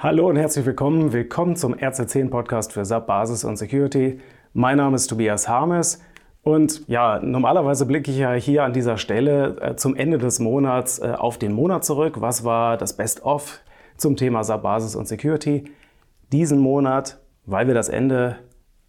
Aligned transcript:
Hallo 0.00 0.28
und 0.28 0.36
herzlich 0.36 0.64
willkommen. 0.64 1.12
Willkommen 1.12 1.56
zum 1.56 1.74
RC10 1.74 2.30
Podcast 2.30 2.72
für 2.72 2.84
SAP 2.84 3.08
Basis 3.08 3.42
und 3.42 3.56
Security. 3.56 4.20
Mein 4.52 4.76
Name 4.76 4.94
ist 4.94 5.08
Tobias 5.08 5.48
Harmes 5.48 6.00
und 6.44 6.86
ja, 6.86 7.18
normalerweise 7.18 7.84
blicke 7.84 8.12
ich 8.12 8.18
ja 8.18 8.32
hier 8.34 8.62
an 8.62 8.72
dieser 8.72 8.96
Stelle 8.96 9.56
äh, 9.60 9.74
zum 9.74 9.96
Ende 9.96 10.18
des 10.18 10.38
Monats 10.38 11.00
äh, 11.00 11.14
auf 11.18 11.36
den 11.36 11.52
Monat 11.52 11.84
zurück. 11.84 12.20
Was 12.20 12.44
war 12.44 12.76
das 12.76 12.96
Best-of 12.96 13.58
zum 13.96 14.14
Thema 14.14 14.44
SAP 14.44 14.62
Basis 14.62 14.94
und 14.94 15.08
Security? 15.08 15.64
Diesen 16.30 16.60
Monat, 16.60 17.18
weil 17.44 17.66
wir 17.66 17.74
das 17.74 17.88
Ende 17.88 18.36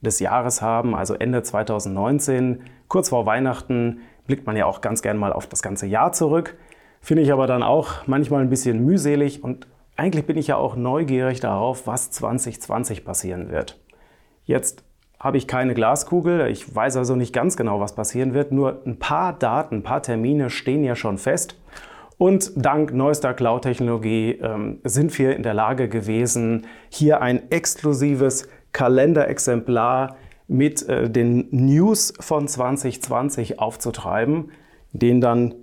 des 0.02 0.20
Jahres 0.20 0.62
haben, 0.62 0.94
also 0.94 1.16
Ende 1.16 1.42
2019, 1.42 2.62
kurz 2.88 3.10
vor 3.10 3.26
Weihnachten, 3.26 4.02
blickt 4.28 4.46
man 4.46 4.56
ja 4.56 4.68
auch 4.68 4.80
ganz 4.80 5.02
gern 5.02 5.18
mal 5.18 5.34
auf 5.34 5.48
das 5.48 5.64
ganze 5.64 5.88
Jahr 5.88 6.12
zurück. 6.12 6.56
Finde 7.02 7.24
ich 7.24 7.34
aber 7.34 7.48
dann 7.48 7.64
auch 7.64 8.06
manchmal 8.06 8.42
ein 8.42 8.52
bisschen 8.52 8.86
mühselig 8.86 9.44
und 9.44 9.66
eigentlich 10.00 10.26
bin 10.26 10.38
ich 10.38 10.48
ja 10.48 10.56
auch 10.56 10.78
neugierig 10.78 11.42
darauf, 11.42 11.86
was 11.86 12.10
2020 12.10 13.04
passieren 13.04 13.52
wird. 13.52 13.78
Jetzt 14.46 14.84
habe 15.20 15.38
ich 15.38 15.46
keine 15.46 15.74
Glaskugel, 15.74 16.48
ich 16.48 16.74
weiß 16.74 16.96
also 16.96 17.18
nicht 17.18 17.34
ganz 17.34 17.58
genau, 17.58 17.82
was 17.82 17.96
passieren 17.96 18.34
wird, 18.34 18.54
nur 18.54 18.82
ein 18.86 18.98
paar 18.98 19.34
Daten, 19.34 19.76
ein 19.76 19.84
paar 19.84 20.02
Termine 20.02 20.50
stehen 20.50 20.86
ja 20.86 20.96
schon 20.96 21.18
fest. 21.18 21.60
Und 22.18 22.52
dank 22.56 22.94
neuester 22.94 23.34
Cloud-Technologie 23.34 24.40
ähm, 24.42 24.80
sind 24.86 25.18
wir 25.20 25.36
in 25.36 25.44
der 25.44 25.54
Lage 25.54 25.90
gewesen, 25.90 26.66
hier 26.90 27.22
ein 27.22 27.52
exklusives 27.52 28.48
Kalenderexemplar 28.72 30.16
mit 30.48 30.88
äh, 30.88 31.10
den 31.10 31.48
News 31.52 32.14
von 32.20 32.48
2020 32.48 33.60
aufzutreiben, 33.60 34.52
in 34.94 35.00
denen 35.00 35.22
dann 35.22 35.56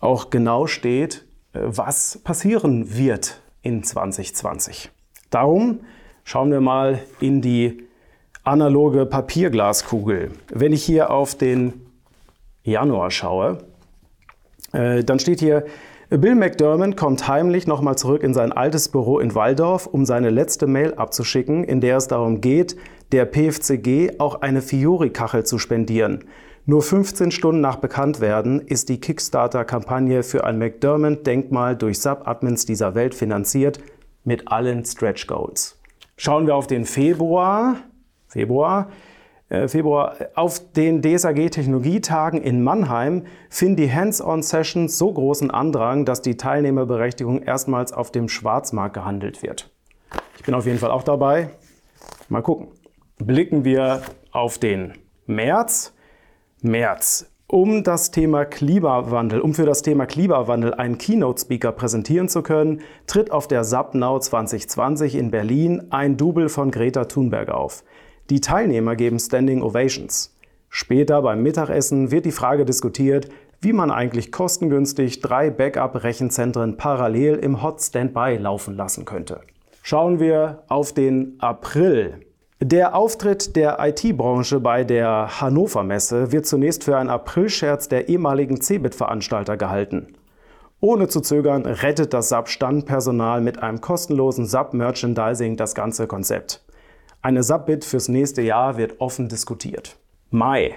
auch 0.00 0.30
genau 0.30 0.66
steht, 0.66 1.24
äh, 1.52 1.60
was 1.62 2.18
passieren 2.24 2.96
wird 2.96 3.43
in 3.64 3.82
2020. 3.82 4.90
Darum 5.30 5.80
schauen 6.22 6.52
wir 6.52 6.60
mal 6.60 7.00
in 7.18 7.40
die 7.40 7.88
analoge 8.44 9.06
Papierglaskugel. 9.06 10.30
Wenn 10.52 10.72
ich 10.72 10.84
hier 10.84 11.10
auf 11.10 11.34
den 11.34 11.82
Januar 12.62 13.10
schaue, 13.10 13.58
äh, 14.72 15.02
dann 15.02 15.18
steht 15.18 15.40
hier, 15.40 15.64
Bill 16.10 16.34
McDermott 16.34 16.96
kommt 16.96 17.26
heimlich 17.26 17.66
nochmal 17.66 17.96
zurück 17.96 18.22
in 18.22 18.34
sein 18.34 18.52
altes 18.52 18.88
Büro 18.90 19.18
in 19.18 19.34
Waldorf, 19.34 19.86
um 19.86 20.04
seine 20.04 20.30
letzte 20.30 20.66
Mail 20.66 20.94
abzuschicken, 20.94 21.64
in 21.64 21.80
der 21.80 21.96
es 21.96 22.06
darum 22.06 22.40
geht, 22.40 22.76
der 23.10 23.24
PFCG 23.24 24.18
auch 24.18 24.42
eine 24.42 24.60
Fiori-Kachel 24.62 25.44
zu 25.44 25.58
spendieren. 25.58 26.24
Nur 26.66 26.80
15 26.80 27.30
Stunden 27.30 27.60
nach 27.60 27.76
Bekanntwerden 27.76 28.58
ist 28.58 28.88
die 28.88 28.98
Kickstarter-Kampagne 28.98 30.22
für 30.22 30.44
ein 30.44 30.56
McDermott-Denkmal 30.56 31.76
durch 31.76 31.98
Sub-Admins 31.98 32.64
dieser 32.64 32.94
Welt 32.94 33.14
finanziert, 33.14 33.80
mit 34.24 34.48
allen 34.48 34.82
Stretch 34.86 35.26
Goals. 35.26 35.78
Schauen 36.16 36.46
wir 36.46 36.56
auf 36.56 36.66
den 36.66 36.86
Februar. 36.86 37.76
Februar. 38.28 38.88
Äh, 39.50 39.68
Februar. 39.68 40.16
Auf 40.36 40.72
den 40.72 41.02
DSAG-Technologietagen 41.02 42.40
in 42.40 42.64
Mannheim 42.64 43.26
finden 43.50 43.76
die 43.76 43.92
Hands-on-Sessions 43.92 44.96
so 44.96 45.12
großen 45.12 45.50
Andrang, 45.50 46.06
dass 46.06 46.22
die 46.22 46.38
Teilnehmerberechtigung 46.38 47.42
erstmals 47.42 47.92
auf 47.92 48.10
dem 48.10 48.30
Schwarzmarkt 48.30 48.94
gehandelt 48.94 49.42
wird. 49.42 49.70
Ich 50.38 50.44
bin 50.44 50.54
auf 50.54 50.64
jeden 50.64 50.78
Fall 50.78 50.92
auch 50.92 51.02
dabei. 51.02 51.50
Mal 52.30 52.40
gucken. 52.40 52.68
Blicken 53.18 53.66
wir 53.66 54.00
auf 54.32 54.56
den 54.56 54.94
März. 55.26 55.94
März. 56.64 57.30
Um 57.46 57.84
das 57.84 58.10
Thema 58.10 58.46
Klimawandel, 58.46 59.40
um 59.40 59.52
für 59.52 59.66
das 59.66 59.82
Thema 59.82 60.06
Klimawandel 60.06 60.72
einen 60.72 60.96
Keynote-Speaker 60.96 61.72
präsentieren 61.72 62.30
zu 62.30 62.42
können, 62.42 62.80
tritt 63.06 63.30
auf 63.30 63.46
der 63.46 63.64
SAPNOW 63.64 64.18
2020 64.18 65.14
in 65.14 65.30
Berlin 65.30 65.88
ein 65.90 66.16
Double 66.16 66.48
von 66.48 66.70
Greta 66.70 67.04
Thunberg 67.04 67.50
auf. 67.50 67.84
Die 68.30 68.40
Teilnehmer 68.40 68.96
geben 68.96 69.18
Standing 69.18 69.62
Ovations. 69.62 70.34
Später 70.70 71.20
beim 71.20 71.42
Mittagessen 71.42 72.10
wird 72.10 72.24
die 72.24 72.32
Frage 72.32 72.64
diskutiert, 72.64 73.28
wie 73.60 73.74
man 73.74 73.90
eigentlich 73.90 74.32
kostengünstig 74.32 75.20
drei 75.20 75.50
Backup-Rechenzentren 75.50 76.78
parallel 76.78 77.36
im 77.36 77.62
Hot 77.62 77.82
Standby 77.82 78.38
laufen 78.38 78.74
lassen 78.74 79.04
könnte. 79.04 79.42
Schauen 79.82 80.18
wir 80.18 80.62
auf 80.68 80.94
den 80.94 81.36
April. 81.40 82.20
Der 82.66 82.94
Auftritt 82.94 83.56
der 83.56 83.76
IT-Branche 83.78 84.58
bei 84.58 84.84
der 84.84 85.38
Hannover 85.38 85.82
Messe 85.82 86.32
wird 86.32 86.46
zunächst 86.46 86.82
für 86.84 86.96
einen 86.96 87.10
Aprilscherz 87.10 87.90
der 87.90 88.08
ehemaligen 88.08 88.58
Cebit-Veranstalter 88.58 89.58
gehalten. 89.58 90.14
Ohne 90.80 91.08
zu 91.08 91.20
zögern 91.20 91.66
rettet 91.66 92.14
das 92.14 92.30
SAP-Standpersonal 92.30 93.42
mit 93.42 93.62
einem 93.62 93.82
kostenlosen 93.82 94.46
SAP-Merchandising 94.46 95.58
das 95.58 95.74
ganze 95.74 96.06
Konzept. 96.06 96.64
Eine 97.20 97.42
SAP-Bit 97.42 97.84
fürs 97.84 98.08
nächste 98.08 98.40
Jahr 98.40 98.78
wird 98.78 98.98
offen 98.98 99.28
diskutiert. 99.28 99.98
Mai. 100.30 100.74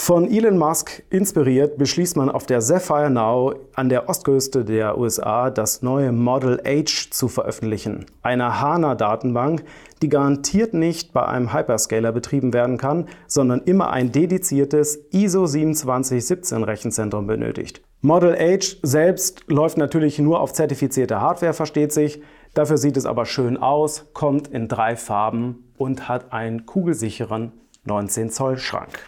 Von 0.00 0.30
Elon 0.30 0.56
Musk 0.56 1.02
inspiriert 1.10 1.76
beschließt 1.76 2.16
man 2.16 2.30
auf 2.30 2.46
der 2.46 2.62
Sapphire 2.62 3.10
Now 3.10 3.52
an 3.74 3.88
der 3.90 4.08
Ostküste 4.08 4.64
der 4.64 4.96
USA 4.96 5.50
das 5.50 5.82
neue 5.82 6.12
Model 6.12 6.62
H 6.64 7.10
zu 7.10 7.26
veröffentlichen, 7.26 8.06
eine 8.22 8.60
HANA-Datenbank, 8.60 9.64
die 10.00 10.08
garantiert 10.08 10.72
nicht 10.72 11.12
bei 11.12 11.26
einem 11.26 11.52
Hyperscaler 11.52 12.12
betrieben 12.12 12.54
werden 12.54 12.78
kann, 12.78 13.06
sondern 13.26 13.60
immer 13.62 13.90
ein 13.90 14.12
dediziertes 14.12 14.98
ISO 15.10 15.46
2717 15.46 16.62
Rechenzentrum 16.62 17.26
benötigt. 17.26 17.82
Model 18.00 18.34
H 18.34 18.76
selbst 18.82 19.42
läuft 19.48 19.76
natürlich 19.76 20.20
nur 20.20 20.40
auf 20.40 20.54
zertifizierte 20.54 21.20
Hardware, 21.20 21.52
versteht 21.52 21.92
sich. 21.92 22.22
Dafür 22.54 22.78
sieht 22.78 22.96
es 22.96 23.04
aber 23.04 23.26
schön 23.26 23.56
aus, 23.58 24.06
kommt 24.14 24.46
in 24.46 24.68
drei 24.68 24.96
Farben 24.96 25.72
und 25.76 26.08
hat 26.08 26.32
einen 26.32 26.66
kugelsicheren 26.66 27.52
19 27.84 28.30
Zoll 28.30 28.58
Schrank. 28.58 29.00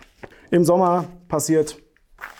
Im 0.52 0.64
Sommer 0.64 1.04
passiert 1.28 1.80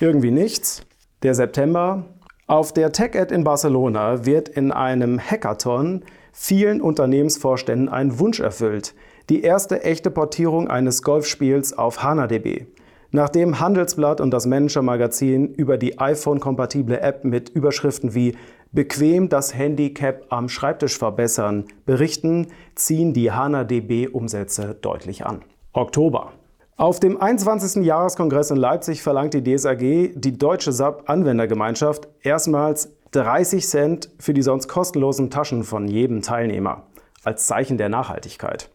irgendwie 0.01 0.33
nichts. 0.33 0.83
Der 1.23 1.35
September. 1.35 2.07
Auf 2.49 2.73
der 2.73 2.91
TechEd 2.91 3.31
in 3.31 3.45
Barcelona 3.45 4.27
wird 4.27 4.49
in 4.49 4.73
einem 4.73 5.21
Hackathon 5.21 6.03
vielen 6.33 6.81
Unternehmensvorständen 6.81 7.89
ein 7.89 8.19
Wunsch 8.19 8.41
erfüllt. 8.41 8.95
Die 9.29 9.43
erste 9.43 9.85
echte 9.85 10.11
Portierung 10.11 10.67
eines 10.67 11.05
Golfspiels 11.05 11.73
auf 11.79 12.03
HANADB. 12.03 12.67
Nachdem 13.13 13.61
Handelsblatt 13.61 14.21
und 14.21 14.33
das 14.33 14.45
Manager 14.45 14.83
Magazin 14.83 15.55
über 15.55 15.79
die 15.79 16.01
iPhone-kompatible 16.01 17.01
App 17.01 17.25
mit 17.25 17.51
Überschriften 17.51 18.13
wie 18.15 18.37
Bequem 18.73 19.29
das 19.29 19.55
Handicap 19.55 20.27
am 20.31 20.49
Schreibtisch 20.49 20.99
verbessern 20.99 21.67
berichten, 21.87 22.49
ziehen 22.75 23.13
die 23.13 23.31
HANADB-Umsätze 23.31 24.75
deutlich 24.81 25.27
an. 25.27 25.43
Oktober. 25.73 26.33
Auf 26.81 26.99
dem 26.99 27.21
21. 27.21 27.85
Jahreskongress 27.85 28.51
in 28.51 28.57
Leipzig 28.57 29.03
verlangt 29.03 29.35
die 29.35 29.45
DSAG, 29.45 30.13
die 30.15 30.39
deutsche 30.39 30.73
SAP-Anwendergemeinschaft, 30.73 32.09
erstmals 32.23 32.89
30 33.11 33.69
Cent 33.69 34.11
für 34.19 34.33
die 34.33 34.41
sonst 34.41 34.67
kostenlosen 34.67 35.29
Taschen 35.29 35.63
von 35.63 35.89
jedem 35.89 36.23
Teilnehmer, 36.23 36.85
als 37.23 37.47
Zeichen 37.47 37.77
der 37.77 37.91
Nachhaltigkeit. 37.91 38.71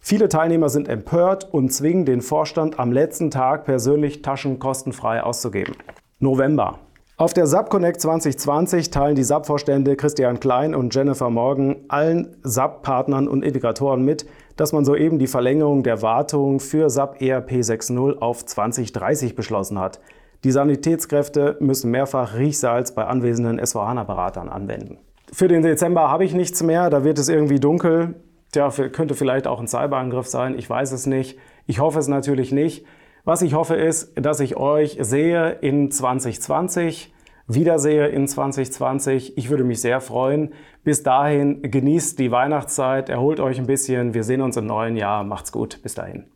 Viele 0.00 0.30
Teilnehmer 0.30 0.70
sind 0.70 0.88
empört 0.88 1.52
und 1.52 1.74
zwingen 1.74 2.06
den 2.06 2.22
Vorstand 2.22 2.78
am 2.78 2.90
letzten 2.90 3.30
Tag 3.30 3.66
persönlich 3.66 4.22
Taschen 4.22 4.58
kostenfrei 4.58 5.22
auszugeben. 5.22 5.74
November. 6.18 6.78
Auf 7.18 7.32
der 7.32 7.46
SAP 7.46 7.70
Connect 7.70 7.98
2020 8.02 8.90
teilen 8.90 9.16
die 9.16 9.24
SAP-Vorstände 9.24 9.96
Christian 9.96 10.38
Klein 10.38 10.74
und 10.74 10.94
Jennifer 10.94 11.30
Morgan 11.30 11.76
allen 11.88 12.36
SAP-Partnern 12.42 13.26
und 13.26 13.42
Integratoren 13.42 14.04
mit, 14.04 14.26
dass 14.56 14.74
man 14.74 14.84
soeben 14.84 15.18
die 15.18 15.26
Verlängerung 15.26 15.82
der 15.82 16.02
Wartung 16.02 16.60
für 16.60 16.90
SAP 16.90 17.22
ERP 17.22 17.52
6.0 17.52 18.18
auf 18.18 18.44
2030 18.44 19.34
beschlossen 19.34 19.78
hat. 19.78 19.98
Die 20.44 20.50
Sanitätskräfte 20.50 21.56
müssen 21.58 21.90
mehrfach 21.90 22.36
Riechsalz 22.36 22.92
bei 22.92 23.06
anwesenden 23.06 23.64
SVHANA-Beratern 23.64 24.50
anwenden. 24.50 24.98
Für 25.32 25.48
den 25.48 25.62
Dezember 25.62 26.10
habe 26.10 26.26
ich 26.26 26.34
nichts 26.34 26.62
mehr, 26.62 26.90
da 26.90 27.02
wird 27.02 27.18
es 27.18 27.30
irgendwie 27.30 27.60
dunkel. 27.60 28.16
Tja, 28.52 28.68
könnte 28.92 29.14
vielleicht 29.14 29.46
auch 29.46 29.58
ein 29.58 29.68
Cyberangriff 29.68 30.26
sein, 30.26 30.54
ich 30.58 30.68
weiß 30.68 30.92
es 30.92 31.06
nicht. 31.06 31.38
Ich 31.64 31.80
hoffe 31.80 31.98
es 31.98 32.08
natürlich 32.08 32.52
nicht. 32.52 32.84
Was 33.26 33.42
ich 33.42 33.54
hoffe 33.54 33.74
ist, 33.74 34.12
dass 34.14 34.38
ich 34.38 34.56
euch 34.56 34.98
sehe 35.00 35.50
in 35.60 35.90
2020, 35.90 37.12
wiedersehe 37.48 38.06
in 38.06 38.28
2020. 38.28 39.36
Ich 39.36 39.50
würde 39.50 39.64
mich 39.64 39.80
sehr 39.80 40.00
freuen. 40.00 40.54
Bis 40.84 41.02
dahin 41.02 41.60
genießt 41.60 42.20
die 42.20 42.30
Weihnachtszeit, 42.30 43.08
erholt 43.08 43.40
euch 43.40 43.58
ein 43.58 43.66
bisschen. 43.66 44.14
Wir 44.14 44.22
sehen 44.22 44.42
uns 44.42 44.56
im 44.56 44.66
neuen 44.66 44.96
Jahr. 44.96 45.24
Macht's 45.24 45.50
gut. 45.50 45.82
Bis 45.82 45.96
dahin. 45.96 46.35